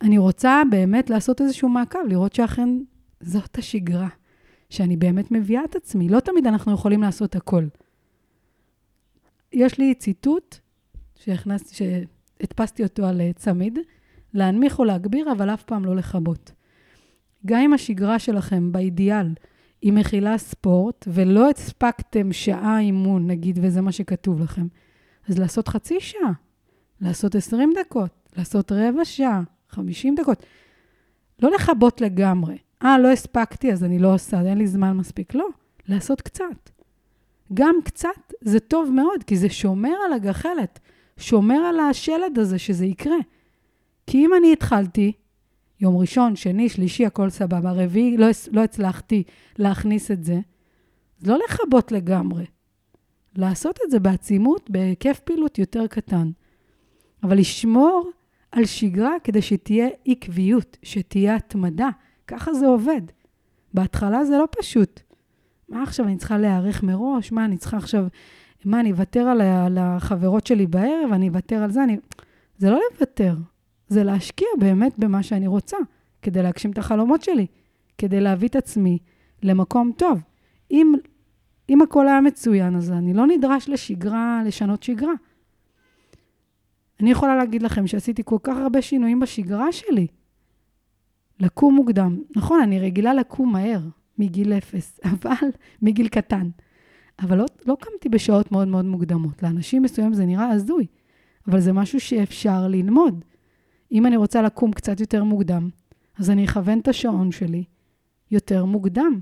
אני 0.00 0.18
רוצה 0.18 0.62
באמת 0.70 1.10
לעשות 1.10 1.40
איזשהו 1.40 1.68
מעקב, 1.68 1.98
לראות 2.08 2.34
שאכן 2.34 2.68
זאת 3.20 3.58
השגרה, 3.58 4.08
שאני 4.70 4.96
באמת 4.96 5.30
מביאה 5.30 5.64
את 5.64 5.76
עצמי. 5.76 6.08
לא 6.08 6.20
תמיד 6.20 6.46
אנחנו 6.46 6.72
יכולים 6.72 7.02
לעשות 7.02 7.36
הכל. 7.36 7.64
יש 9.52 9.78
לי 9.78 9.94
ציטוט 9.94 10.56
שהכנסתי, 11.24 11.74
שהדפסתי 11.74 12.82
אותו 12.82 13.06
על 13.06 13.20
אה, 13.20 13.30
צמיד, 13.36 13.78
להנמיך 14.34 14.78
או 14.78 14.84
להגביר, 14.84 15.32
אבל 15.32 15.50
אף 15.50 15.62
פעם 15.62 15.84
לא 15.84 15.96
לכבות. 15.96 16.52
גם 17.46 17.60
אם 17.60 17.72
השגרה 17.72 18.18
שלכם, 18.18 18.72
באידיאל, 18.72 19.34
היא 19.82 19.92
מכילה 19.92 20.38
ספורט, 20.38 21.08
ולא 21.08 21.50
הספקתם 21.50 22.32
שעה 22.32 22.78
אימון, 22.78 23.26
נגיד, 23.26 23.58
וזה 23.62 23.80
מה 23.80 23.92
שכתוב 23.92 24.40
לכם, 24.40 24.66
אז 25.28 25.38
לעשות 25.38 25.68
חצי 25.68 26.00
שעה, 26.00 26.32
לעשות 27.00 27.34
20 27.34 27.72
דקות, 27.80 28.10
לעשות 28.36 28.72
רבע 28.72 29.04
שעה, 29.04 29.42
50 29.68 30.14
דקות. 30.14 30.42
לא 31.42 31.50
לכבות 31.50 32.00
לגמרי. 32.00 32.58
אה, 32.84 32.98
לא 32.98 33.08
הספקתי, 33.08 33.72
אז 33.72 33.84
אני 33.84 33.98
לא 33.98 34.14
עושה, 34.14 34.40
אין 34.40 34.58
לי 34.58 34.66
זמן 34.66 34.96
מספיק. 34.96 35.34
לא, 35.34 35.46
לעשות 35.88 36.20
קצת. 36.20 36.70
גם 37.54 37.74
קצת 37.84 38.32
זה 38.40 38.60
טוב 38.60 38.90
מאוד, 38.90 39.22
כי 39.26 39.36
זה 39.36 39.48
שומר 39.48 39.94
על 40.06 40.12
הגחלת, 40.12 40.80
שומר 41.16 41.54
על 41.54 41.80
השלד 41.80 42.38
הזה 42.38 42.58
שזה 42.58 42.86
יקרה. 42.86 43.16
כי 44.06 44.18
אם 44.18 44.30
אני 44.34 44.52
התחלתי, 44.52 45.12
יום 45.80 45.96
ראשון, 45.96 46.36
שני, 46.36 46.68
שלישי, 46.68 47.06
הכל 47.06 47.30
סבבה, 47.30 47.72
רביעי, 47.72 48.16
לא, 48.16 48.26
לא 48.52 48.60
הצלחתי 48.60 49.22
להכניס 49.58 50.10
את 50.10 50.24
זה, 50.24 50.40
אז 51.20 51.26
לא 51.26 51.38
לכבות 51.44 51.92
לגמרי. 51.92 52.44
לעשות 53.36 53.78
את 53.84 53.90
זה 53.90 54.00
בעצימות, 54.00 54.70
בהיקף 54.70 55.20
פעילות 55.24 55.58
יותר 55.58 55.86
קטן. 55.86 56.30
אבל 57.22 57.38
לשמור 57.38 58.10
על 58.52 58.64
שגרה 58.64 59.12
כדי 59.24 59.42
שתהיה 59.42 59.88
עקביות, 60.06 60.76
שתהיה 60.82 61.36
התמדה. 61.36 61.88
ככה 62.26 62.54
זה 62.54 62.66
עובד. 62.66 63.02
בהתחלה 63.74 64.24
זה 64.24 64.38
לא 64.38 64.48
פשוט. 64.58 65.00
מה 65.68 65.82
עכשיו, 65.82 66.06
אני 66.06 66.16
צריכה 66.16 66.38
להיערך 66.38 66.82
מראש? 66.82 67.32
מה, 67.32 67.44
אני 67.44 67.56
צריכה 67.56 67.76
עכשיו... 67.76 68.06
מה, 68.64 68.80
אני 68.80 68.92
אוותר 68.92 69.20
על 69.20 69.78
החברות 69.78 70.46
שלי 70.46 70.66
בערב? 70.66 71.12
אני 71.12 71.28
אוותר 71.28 71.56
על 71.56 71.70
זה? 71.70 71.84
אני... 71.84 71.96
זה 72.58 72.70
לא 72.70 72.80
לוותר, 72.92 73.36
זה 73.88 74.04
להשקיע 74.04 74.48
באמת 74.58 74.98
במה 74.98 75.22
שאני 75.22 75.46
רוצה, 75.46 75.76
כדי 76.22 76.42
להגשים 76.42 76.70
את 76.70 76.78
החלומות 76.78 77.22
שלי, 77.22 77.46
כדי 77.98 78.20
להביא 78.20 78.48
את 78.48 78.56
עצמי 78.56 78.98
למקום 79.42 79.92
טוב. 79.96 80.20
אם, 80.70 80.92
אם 81.68 81.82
הכל 81.82 82.08
היה 82.08 82.20
מצוין, 82.20 82.76
אז 82.76 82.90
אני 82.90 83.14
לא 83.14 83.26
נדרש 83.26 83.68
לשגרה, 83.68 84.42
לשנות 84.46 84.82
שגרה. 84.82 85.12
אני 87.00 87.10
יכולה 87.10 87.36
להגיד 87.36 87.62
לכם 87.62 87.86
שעשיתי 87.86 88.22
כל 88.24 88.38
כך 88.42 88.56
הרבה 88.56 88.82
שינויים 88.82 89.20
בשגרה 89.20 89.72
שלי. 89.72 90.06
לקום 91.40 91.74
מוקדם. 91.74 92.22
נכון, 92.36 92.60
אני 92.62 92.80
רגילה 92.80 93.14
לקום 93.14 93.52
מהר, 93.52 93.80
מגיל 94.18 94.52
אפס, 94.52 95.00
אבל, 95.10 95.48
מגיל 95.82 96.08
קטן. 96.08 96.48
אבל 97.18 97.38
לא, 97.38 97.44
לא 97.66 97.76
קמתי 97.80 98.08
בשעות 98.08 98.52
מאוד 98.52 98.68
מאוד 98.68 98.84
מוקדמות. 98.84 99.42
לאנשים 99.42 99.82
מסוימים 99.82 100.14
זה 100.14 100.24
נראה 100.26 100.48
הזוי, 100.48 100.86
אבל 101.48 101.60
זה 101.60 101.72
משהו 101.72 102.00
שאפשר 102.00 102.68
ללמוד. 102.68 103.24
אם 103.92 104.06
אני 104.06 104.16
רוצה 104.16 104.42
לקום 104.42 104.72
קצת 104.72 105.00
יותר 105.00 105.24
מוקדם, 105.24 105.68
אז 106.18 106.30
אני 106.30 106.44
אכוון 106.44 106.78
את 106.78 106.88
השעון 106.88 107.32
שלי 107.32 107.64
יותר 108.30 108.64
מוקדם. 108.64 109.20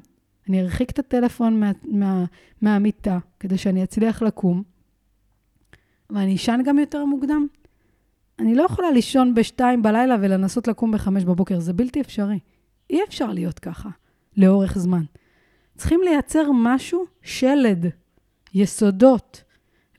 אני 0.48 0.62
ארחיק 0.62 0.90
את 0.90 0.98
הטלפון 0.98 1.60
מה, 1.60 1.72
מה, 1.84 2.24
מהמיטה 2.62 3.18
כדי 3.40 3.58
שאני 3.58 3.84
אצליח 3.84 4.22
לקום, 4.22 4.62
ואני 6.10 6.36
אשן 6.36 6.60
גם 6.64 6.78
יותר 6.78 7.04
מוקדם. 7.04 7.46
אני 8.38 8.54
לא 8.54 8.62
יכולה 8.62 8.90
לישון 8.90 9.34
בשתיים 9.34 9.82
בלילה 9.82 10.16
ולנסות 10.20 10.68
לקום 10.68 10.92
בחמש 10.92 11.24
בבוקר, 11.24 11.60
זה 11.60 11.72
בלתי 11.72 12.00
אפשרי. 12.00 12.38
אי 12.90 13.04
אפשר 13.08 13.32
להיות 13.32 13.58
ככה 13.58 13.88
לאורך 14.36 14.78
זמן. 14.78 15.02
צריכים 15.80 16.00
לייצר 16.04 16.50
משהו, 16.54 17.04
שלד, 17.22 17.86
יסודות 18.54 19.44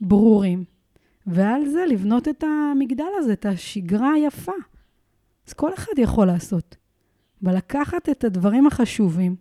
ברורים, 0.00 0.64
ועל 1.26 1.68
זה 1.68 1.84
לבנות 1.88 2.28
את 2.28 2.44
המגדל 2.44 3.04
הזה, 3.18 3.32
את 3.32 3.46
השגרה 3.46 4.12
היפה. 4.12 4.52
אז 5.48 5.52
כל 5.52 5.74
אחד 5.74 5.92
יכול 5.98 6.26
לעשות. 6.26 6.76
ולקחת 7.42 8.08
את 8.08 8.24
הדברים 8.24 8.66
החשובים. 8.66 9.36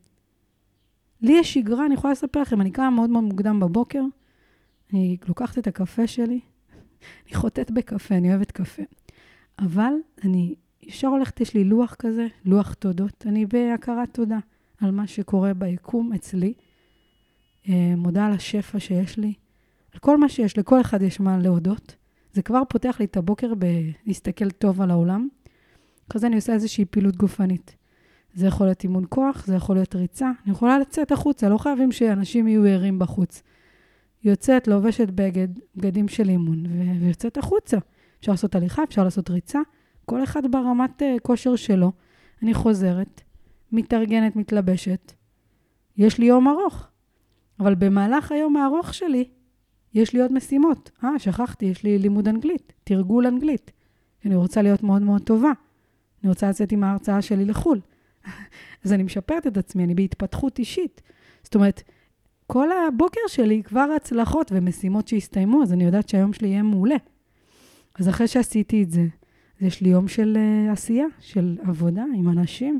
לי 1.22 1.34
יש 1.40 1.54
שגרה, 1.54 1.86
אני 1.86 1.94
יכולה 1.94 2.14
לספר 2.14 2.42
לכם, 2.42 2.62
אני 2.62 2.72
קמה 2.72 2.90
מאוד 2.90 3.10
מאוד 3.10 3.24
מוקדם 3.24 3.60
בבוקר, 3.60 4.04
אני 4.94 5.18
לוקחת 5.28 5.58
את 5.58 5.68
הקפה 5.68 6.08
שלי, 6.08 6.40
אני 7.26 7.34
חוטאת 7.34 7.72
בקפה, 7.72 8.16
אני 8.16 8.30
אוהבת 8.30 8.52
קפה. 8.52 8.84
אבל 9.60 9.94
אני 10.24 10.56
ישר 10.84 11.08
הולכת, 11.08 11.42
יש 11.42 11.54
לי 11.54 11.64
לוח 11.64 11.96
כזה, 12.00 12.28
לוח 12.46 12.74
תודות. 12.74 13.26
אני 13.28 13.46
בהכרת 13.46 14.14
תודה 14.14 14.40
על 14.82 14.92
מה 14.92 15.08
שקורה 15.08 15.54
ביקום 15.54 16.14
אצלי. 16.14 16.54
אה, 17.70 17.94
מודה 17.98 18.26
על 18.26 18.34
השפע 18.34 18.80
שיש 18.80 19.18
לי, 19.18 19.34
על 19.94 20.00
כל 20.00 20.18
מה 20.18 20.30
שיש, 20.30 20.58
לכל 20.58 20.82
אחד 20.82 21.02
יש 21.02 21.20
מה 21.20 21.38
להודות. 21.38 21.96
זה 22.34 22.42
כבר 22.42 22.62
פותח 22.70 22.96
לי 23.00 23.06
את 23.06 23.18
הבוקר 23.18 23.54
בלהסתכל 23.56 24.50
טוב 24.50 24.82
על 24.82 24.92
העולם. 24.92 25.28
אחרי 26.10 26.20
זה 26.20 26.28
אני 26.28 26.36
עושה 26.36 26.54
איזושהי 26.54 26.86
פעילות 26.86 27.16
גופנית. 27.16 27.76
זה 28.34 28.48
יכול 28.48 28.68
להיות 28.68 28.84
אימון 28.84 29.06
כוח, 29.10 29.46
זה 29.46 29.56
יכול 29.56 29.76
להיות 29.76 29.96
ריצה. 29.96 30.32
אני 30.46 30.52
יכולה 30.52 30.80
לצאת 30.80 31.12
החוצה, 31.12 31.50
לא 31.50 31.58
חייבים 31.58 31.92
שאנשים 31.92 32.48
יהיו 32.48 32.66
ערים 32.66 33.00
בחוץ. 33.00 33.44
יוצאת, 34.24 34.68
לובשת 34.68 35.10
בגד, 35.10 35.48
בגדים 35.76 36.08
של 36.08 36.30
אימון, 36.30 36.66
ו- 36.66 37.02
ויוצאת 37.02 37.38
החוצה. 37.38 37.78
אפשר 38.20 38.32
לעשות 38.32 38.56
הליכה, 38.56 38.84
אפשר 38.84 39.04
לעשות 39.04 39.30
ריצה, 39.30 39.60
כל 40.06 40.24
אחד 40.24 40.52
ברמת 40.52 41.02
uh, 41.02 41.06
כושר 41.22 41.56
שלו. 41.56 41.92
אני 42.44 42.54
חוזרת, 42.54 43.22
מתארגנת, 43.72 44.36
מתלבשת. 44.36 45.12
יש 45.98 46.18
לי 46.18 46.26
יום 46.26 46.48
ארוך, 46.48 46.88
אבל 47.60 47.76
במהלך 47.76 48.32
היום 48.32 48.58
הארוך 48.58 48.94
שלי, 48.94 49.30
יש 49.94 50.14
לי 50.14 50.22
עוד 50.22 50.34
משימות. 50.34 50.92
אה, 51.04 51.20
שכחתי, 51.20 51.66
יש 51.66 51.84
לי 51.84 51.98
לימוד 51.98 52.28
אנגלית, 52.28 52.74
תרגול 52.84 53.28
אנגלית. 53.28 53.72
אני 54.26 54.36
רוצה 54.36 54.62
להיות 54.62 54.84
מאוד 54.84 55.02
מאוד 55.02 55.22
טובה. 55.22 55.52
אני 56.22 56.30
רוצה 56.30 56.50
לצאת 56.50 56.72
עם 56.72 56.84
ההרצאה 56.84 57.22
שלי 57.22 57.46
לחו"ל. 57.46 57.80
אז 58.84 58.94
אני 58.94 59.04
משפרת 59.04 59.48
את 59.48 59.58
עצמי, 59.58 59.84
אני 59.84 59.96
בהתפתחות 59.96 60.60
אישית. 60.60 61.02
זאת 61.44 61.56
אומרת, 61.56 61.82
כל 62.48 62.68
הבוקר 62.72 63.22
שלי 63.28 63.64
כבר 63.64 63.88
הצלחות 63.96 64.52
ומשימות 64.56 65.08
שהסתיימו, 65.08 65.64
אז 65.64 65.74
אני 65.74 65.84
יודעת 65.84 66.10
שהיום 66.10 66.34
שלי 66.34 66.48
יהיה 66.48 66.64
מעולה. 66.64 66.96
אז 68.00 68.10
אחרי 68.10 68.28
שעשיתי 68.28 68.84
את 68.84 68.92
זה, 68.92 69.06
אז 69.60 69.68
יש 69.68 69.82
לי 69.82 69.90
יום 69.90 70.08
של 70.08 70.38
uh, 70.38 70.72
עשייה, 70.72 71.06
של 71.20 71.58
עבודה 71.64 72.04
עם 72.16 72.30
אנשים. 72.30 72.80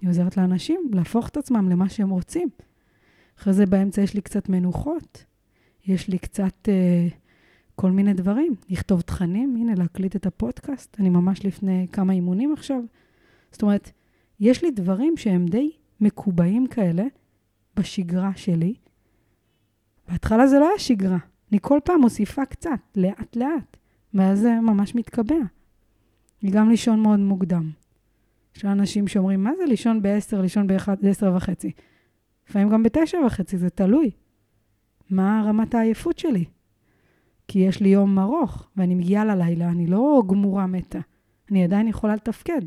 אני 0.00 0.08
עוזרת 0.08 0.36
לאנשים 0.36 0.90
להפוך 0.92 1.28
את 1.28 1.36
עצמם 1.36 1.68
למה 1.68 1.88
שהם 1.88 2.10
רוצים. 2.10 2.48
אחרי 3.38 3.52
זה 3.52 3.66
באמצע 3.66 4.02
יש 4.02 4.14
לי 4.14 4.20
קצת 4.20 4.48
מנוחות, 4.48 5.24
יש 5.86 6.08
לי 6.08 6.18
קצת 6.18 6.68
uh, 6.68 7.14
כל 7.74 7.90
מיני 7.90 8.14
דברים, 8.14 8.54
לכתוב 8.68 9.00
תכנים, 9.00 9.56
הנה, 9.56 9.74
להקליט 9.74 10.16
את 10.16 10.26
הפודקאסט. 10.26 10.96
אני 11.00 11.08
ממש 11.10 11.46
לפני 11.46 11.86
כמה 11.92 12.12
אימונים 12.12 12.52
עכשיו. 12.52 12.82
זאת 13.52 13.62
אומרת, 13.62 13.90
יש 14.40 14.64
לי 14.64 14.70
דברים 14.70 15.16
שהם 15.16 15.46
די 15.46 15.70
מקובעים 16.00 16.66
כאלה 16.66 17.04
בשגרה 17.76 18.30
שלי. 18.36 18.74
בהתחלה 20.08 20.46
זה 20.46 20.58
לא 20.58 20.68
היה 20.68 20.78
שגרה, 20.78 21.18
אני 21.50 21.58
כל 21.62 21.78
פעם 21.84 22.00
מוסיפה 22.00 22.44
קצת, 22.44 22.80
לאט-לאט, 22.96 23.76
ואז 24.14 24.40
זה 24.40 24.60
ממש 24.62 24.94
מתקבע. 24.94 25.40
וגם 26.42 26.70
לישון 26.70 27.02
מאוד 27.02 27.20
מוקדם. 27.20 27.70
יש 28.56 28.64
אנשים 28.64 29.08
שאומרים, 29.08 29.44
מה 29.44 29.50
זה 29.56 29.64
לישון 29.64 30.02
ב-10, 30.02 30.36
לישון 30.36 30.66
ב-10 30.66 31.26
וחצי? 31.36 31.72
לפעמים 32.48 32.68
גם 32.68 32.82
ב-9 32.82 33.16
וחצי, 33.26 33.58
זה 33.58 33.70
תלוי. 33.70 34.10
מה 35.10 35.42
רמת 35.46 35.74
העייפות 35.74 36.18
שלי? 36.18 36.44
כי 37.48 37.58
יש 37.58 37.80
לי 37.80 37.88
יום 37.88 38.18
ארוך, 38.18 38.68
ואני 38.76 38.94
מגיעה 38.94 39.24
ללילה, 39.24 39.68
אני 39.68 39.86
לא 39.86 40.22
גמורה 40.26 40.66
מתה. 40.66 40.98
אני 41.50 41.64
עדיין 41.64 41.88
יכולה 41.88 42.14
לתפקד. 42.14 42.60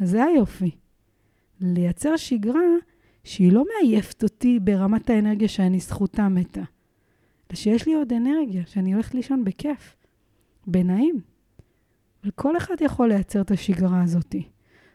אז 0.00 0.10
זה 0.10 0.24
היופי. 0.24 0.70
לייצר 1.60 2.16
שגרה 2.16 2.60
שהיא 3.24 3.52
לא 3.52 3.64
מעייפת 3.64 4.22
אותי 4.22 4.60
ברמת 4.60 5.10
האנרגיה 5.10 5.48
שאני 5.48 5.80
זכותה 5.80 6.28
מתה, 6.28 6.60
אלא 6.60 7.56
שיש 7.56 7.86
לי 7.86 7.94
עוד 7.94 8.12
אנרגיה, 8.12 8.62
שאני 8.66 8.92
הולכת 8.92 9.14
לישון 9.14 9.44
בכיף, 9.44 9.96
בנעים. 10.66 11.20
וכל 12.24 12.56
אחד 12.56 12.74
יכול 12.80 13.08
לייצר 13.08 13.40
את 13.40 13.50
השגרה 13.50 14.02
הזאת. 14.02 14.34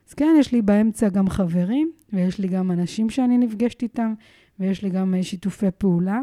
אז 0.09 0.13
כן, 0.13 0.35
יש 0.39 0.51
לי 0.51 0.61
באמצע 0.61 1.09
גם 1.09 1.29
חברים, 1.29 1.91
ויש 2.13 2.39
לי 2.39 2.47
גם 2.47 2.71
אנשים 2.71 3.09
שאני 3.09 3.37
נפגשת 3.37 3.81
איתם, 3.81 4.13
ויש 4.59 4.83
לי 4.83 4.89
גם 4.89 5.15
אה, 5.15 5.23
שיתופי 5.23 5.71
פעולה, 5.77 6.21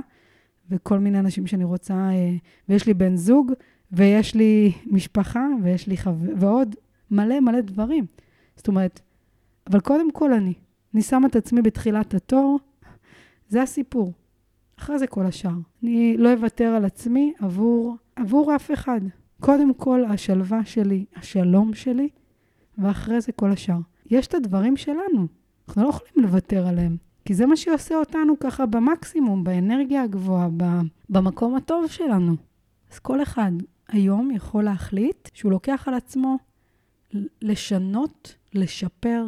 וכל 0.71 0.99
מיני 0.99 1.19
אנשים 1.19 1.47
שאני 1.47 1.65
רוצה, 1.65 1.95
אה, 1.95 2.37
ויש 2.69 2.87
לי 2.87 2.95
בן 2.95 3.17
זוג, 3.17 3.53
ויש 3.93 4.35
לי 4.35 4.73
משפחה, 4.87 5.47
ויש 5.63 5.87
לי 5.87 5.97
חבר, 5.97 6.33
ועוד 6.37 6.75
מלא 7.11 7.41
מלא 7.41 7.61
דברים. 7.61 8.07
זאת 8.57 8.69
אומרת, 8.69 9.01
אבל 9.67 9.81
קודם 9.81 10.11
כל 10.11 10.33
אני. 10.33 10.55
אני 10.95 11.03
שמה 11.03 11.27
את 11.27 11.37
עצמי 11.37 11.63
בתחילת 11.63 12.15
התור, 12.15 12.59
זה 13.49 13.63
הסיפור. 13.63 14.13
אחרי 14.79 14.99
זה 14.99 15.07
כל 15.07 15.27
השאר. 15.27 15.59
אני 15.83 16.17
לא 16.17 16.33
אוותר 16.33 16.65
על 16.65 16.85
עצמי 16.85 17.33
עבור, 17.41 17.97
עבור 18.17 18.57
אף 18.57 18.71
אחד. 18.71 19.01
קודם 19.41 19.75
כל, 19.75 20.05
השלווה 20.05 20.65
שלי, 20.65 21.05
השלום 21.17 21.75
שלי, 21.75 22.09
ואחרי 22.79 23.21
זה 23.21 23.33
כל 23.33 23.51
השאר. 23.51 23.79
יש 24.11 24.27
את 24.27 24.35
הדברים 24.35 24.77
שלנו, 24.77 25.27
אנחנו 25.69 25.83
לא 25.83 25.89
יכולים 25.89 26.13
לוותר 26.17 26.67
עליהם, 26.67 26.97
כי 27.25 27.35
זה 27.35 27.47
מה 27.47 27.57
שעושה 27.57 27.95
אותנו 27.95 28.35
ככה 28.41 28.67
במקסימום, 28.67 29.45
באנרגיה 29.45 30.03
הגבוהה, 30.03 30.49
במקום 31.09 31.57
הטוב 31.57 31.87
שלנו. 31.87 32.37
אז 32.93 32.99
כל 32.99 33.23
אחד 33.23 33.53
היום 33.89 34.31
יכול 34.31 34.65
להחליט 34.65 35.29
שהוא 35.35 35.53
לוקח 35.53 35.89
על 35.89 35.95
עצמו 35.95 36.37
לשנות, 37.43 38.35
לשפר, 38.55 39.27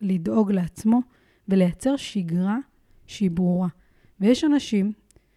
לדאוג 0.00 0.52
לעצמו 0.52 1.00
ולייצר 1.48 1.96
שגרה 1.96 2.58
שהיא 3.06 3.30
ברורה. 3.30 3.68
ויש 4.20 4.44
אנשים 4.44 4.92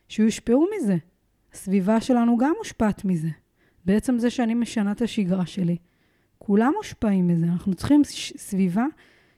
שיושפעו 0.08 0.66
מזה. 0.78 0.98
הסביבה 1.54 2.02
שלנו 2.02 2.38
גם 2.38 2.54
מושפעת 2.58 3.06
מזה. 3.06 3.30
בעצם 3.86 4.20
זה 4.20 4.30
שאני 4.30 4.54
משנה 4.54 4.92
את 4.92 5.02
השגרה 5.02 5.46
שלי. 5.46 5.78
כולם 6.38 6.74
מושפעים 6.78 7.28
מזה. 7.28 7.46
אנחנו 7.46 7.74
צריכים 7.74 8.02
סביבה 8.38 8.86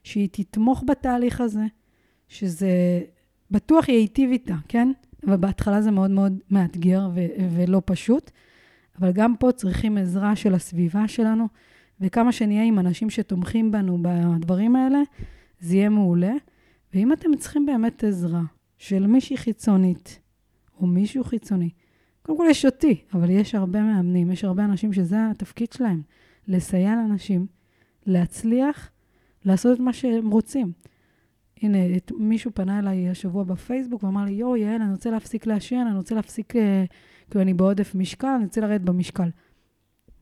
שהיא 0.04 0.30
תתמוך 0.32 0.84
בתהליך 0.88 1.42
הזה, 1.42 1.66
שזה 2.28 3.02
בטוח 3.52 3.90
ייטיב 3.90 4.32
איתה, 4.32 4.56
כן? 4.68 4.92
ובהתחלה 5.24 5.82
זה 5.82 5.92
מאוד 5.92 6.12
מאוד 6.12 6.40
מאתגר 6.52 7.10
ו- 7.16 7.26
ולא 7.56 7.82
פשוט, 7.86 8.32
אבל 9.00 9.12
גם 9.12 9.36
פה 9.40 9.52
צריכים 9.52 9.98
עזרה 9.98 10.36
של 10.36 10.54
הסביבה 10.54 11.08
שלנו, 11.08 11.48
וכמה 12.02 12.32
שנהיה 12.32 12.64
עם 12.64 12.80
אנשים 12.80 13.10
שתומכים 13.10 13.72
בנו 13.72 13.98
בדברים 14.02 14.76
האלה, 14.76 15.00
זה 15.60 15.76
יהיה 15.76 15.90
מעולה. 15.90 16.34
ואם 16.94 17.14
אתם 17.14 17.36
צריכים 17.36 17.66
באמת 17.66 18.04
עזרה 18.04 18.42
של 18.78 19.08
מישהי 19.08 19.38
חיצונית, 19.38 20.20
או 20.80 20.88
מישהו 20.88 21.24
חיצוני, 21.24 21.70
קודם 22.22 22.38
כל 22.38 22.46
יש 22.50 22.66
אותי, 22.66 23.02
אבל 23.14 23.30
יש 23.30 23.56
הרבה 23.56 23.82
מאמנים, 23.82 24.32
יש 24.32 24.44
הרבה 24.44 24.66
אנשים 24.66 24.94
שזה 24.94 25.30
התפקיד 25.32 25.72
שלהם, 25.72 26.02
לסייע 26.48 26.96
לאנשים 26.96 27.48
להצליח 28.06 28.92
לעשות 29.46 29.76
את 29.76 29.80
מה 29.80 29.94
שהם 29.94 30.32
רוצים. 30.32 30.72
הנה, 31.62 31.78
את, 31.98 32.12
מישהו 32.18 32.52
פנה 32.54 32.80
אליי 32.80 33.10
השבוע 33.10 33.44
בפייסבוק 33.44 34.04
ואמר 34.04 34.26
לי, 34.26 34.32
יואו, 34.32 34.58
יעל, 34.58 34.82
אני 34.82 34.92
רוצה 34.92 35.10
להפסיק 35.10 35.46
לעשן, 35.46 35.86
אני 35.90 35.98
רוצה 35.98 36.16
להפסיק, 36.16 36.56
אה, 36.56 36.86
כאילו 37.30 37.42
אני 37.42 37.54
בעודף 37.54 37.96
משקל, 37.96 38.28
אני 38.28 38.44
רוצה 38.44 38.62
לרדת 38.62 38.82
במשקל. 38.82 39.30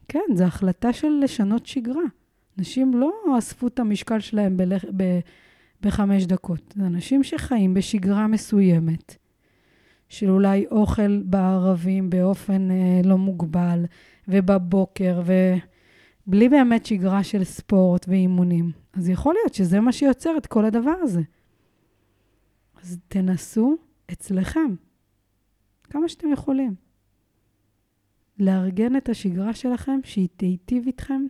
כן, 0.08 0.20
זו 0.34 0.44
החלטה 0.44 0.94
של 0.94 1.20
לשנות 1.24 1.66
שגרה. 1.66 2.04
אנשים 2.60 2.94
לא 2.94 3.12
אספו 3.38 3.68
את 3.68 3.80
המשקל 3.80 4.20
שלהם 4.20 4.58
בלח, 4.58 4.86
ב, 4.98 5.20
בחמש 5.82 6.26
דקות. 6.26 6.74
זה 6.78 6.86
אנשים 6.86 7.24
שחיים 7.24 7.74
בשגרה 7.74 8.28
מסוימת, 8.28 9.16
של 10.10 10.30
אולי 10.30 10.66
אוכל 10.72 11.22
בערבים 11.24 12.10
באופן 12.10 12.72
אה, 12.72 13.02
לא 13.04 13.18
מוגבל, 13.18 13.86
ובבוקר, 14.28 15.22
ובלי 16.28 16.50
באמת 16.50 16.86
שגרה 16.86 17.24
של 17.24 17.44
ספורט 17.44 18.06
ואימונים. 18.10 18.72
אז 18.94 19.10
יכול 19.10 19.34
להיות 19.34 19.54
שזה 19.54 19.80
מה 19.80 19.92
שיוצר 19.92 20.38
את 20.38 20.48
כל 20.48 20.66
הדבר 20.66 20.96
הזה. 21.02 21.22
אז 22.82 23.00
תנסו 23.08 23.78
אצלכם, 24.12 24.76
כמה 25.84 26.10
שאתם 26.10 26.32
יכולים. 26.32 26.76
לארגן 28.40 28.96
את 28.96 29.10
השגרה 29.10 29.54
שלכם, 29.54 30.00
שהיא 30.04 30.28
תיטיב 30.38 30.84
איתכם 30.88 31.26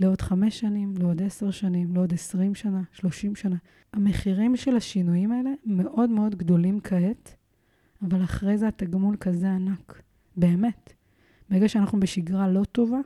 לעוד 0.00 0.20
חמש 0.20 0.60
שנים, 0.60 0.94
לעוד 0.98 1.22
עשר 1.22 1.50
שנים, 1.50 1.94
לעוד 1.94 2.12
עשרים 2.12 2.54
שנה, 2.54 2.82
שלושים 2.92 3.36
שנה. 3.36 3.56
המחירים 3.92 4.56
של 4.56 4.76
השינויים 4.76 5.32
האלה 5.32 5.50
מאוד 5.64 6.10
מאוד 6.10 6.34
גדולים 6.34 6.80
כעת, 6.80 7.36
אבל 8.02 8.24
אחרי 8.24 8.58
זה 8.58 8.68
התגמול 8.68 9.16
כזה 9.16 9.50
ענק. 9.50 10.02
באמת. 10.36 10.92
ברגע 11.50 11.68
שאנחנו 11.68 12.00
בשגרה 12.00 12.48
לא 12.48 12.64
טובה, 12.64 12.98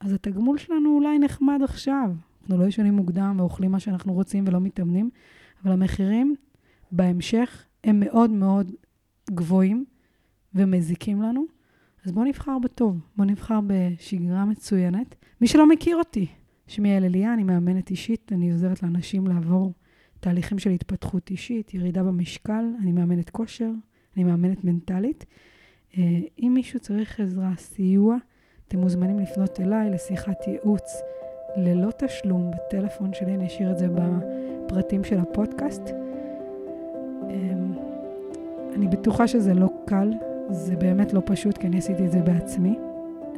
אז 0.00 0.12
התגמול 0.12 0.58
שלנו 0.58 0.96
אולי 0.96 1.18
נחמד 1.18 1.60
עכשיו. 1.62 2.10
אנחנו 2.42 2.58
לא 2.58 2.64
ישנים 2.66 2.94
מוקדם 2.94 3.34
ואוכלים 3.38 3.72
מה 3.72 3.80
שאנחנו 3.80 4.12
רוצים 4.12 4.44
ולא 4.46 4.60
מתאמנים, 4.60 5.10
אבל 5.62 5.72
המחירים 5.72 6.34
בהמשך 6.92 7.64
הם 7.84 8.00
מאוד 8.00 8.30
מאוד 8.30 8.72
גבוהים 9.30 9.84
ומזיקים 10.54 11.22
לנו. 11.22 11.44
אז 12.04 12.12
בואו 12.12 12.24
נבחר 12.24 12.58
בטוב, 12.58 13.00
בואו 13.16 13.28
נבחר 13.28 13.60
בשגרה 13.66 14.44
מצוינת. 14.44 15.14
מי 15.40 15.46
שלא 15.46 15.68
מכיר 15.68 15.96
אותי, 15.96 16.26
שמי 16.66 16.88
יעל 16.88 17.04
אליה, 17.04 17.34
אני 17.34 17.42
מאמנת 17.42 17.90
אישית, 17.90 18.32
אני 18.32 18.52
עוזרת 18.52 18.82
לאנשים 18.82 19.26
לעבור 19.26 19.72
תהליכים 20.20 20.58
של 20.58 20.70
התפתחות 20.70 21.30
אישית, 21.30 21.74
ירידה 21.74 22.02
במשקל, 22.02 22.64
אני 22.82 22.92
מאמנת 22.92 23.30
כושר, 23.30 23.70
אני 24.16 24.24
מאמנת 24.24 24.64
מנטלית. 24.64 25.26
אה, 25.98 26.20
אם 26.38 26.52
מישהו 26.54 26.80
צריך 26.80 27.20
עזרה, 27.20 27.52
סיוע, 27.56 28.16
אתם 28.68 28.78
מוזמנים 28.78 29.18
לפנות 29.18 29.60
אליי 29.60 29.90
לשיחת 29.90 30.46
ייעוץ 30.46 31.02
ללא 31.56 31.90
תשלום 31.96 32.50
בטלפון 32.50 33.12
שלי, 33.12 33.34
אני 33.34 33.46
אשאיר 33.46 33.70
את 33.70 33.78
זה 33.78 33.86
בפרטים 33.88 35.04
של 35.04 35.18
הפודקאסט. 35.18 35.90
אמ, 37.30 37.72
אני 38.74 38.88
בטוחה 38.88 39.28
שזה 39.28 39.54
לא 39.54 39.68
קל, 39.84 40.12
זה 40.50 40.76
באמת 40.76 41.12
לא 41.12 41.22
פשוט, 41.24 41.58
כי 41.58 41.66
אני 41.66 41.78
עשיתי 41.78 42.06
את 42.06 42.12
זה 42.12 42.20
בעצמי. 42.20 42.78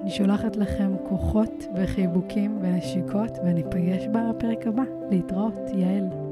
אני 0.01 0.11
שולחת 0.11 0.57
לכם 0.57 0.93
כוחות 1.09 1.67
וחיבוקים 1.75 2.59
ונשיקות, 2.61 3.38
וניפגש 3.45 4.07
בפרק 4.07 4.67
הבא. 4.67 4.83
להתראות, 5.11 5.71
יעל. 5.75 6.28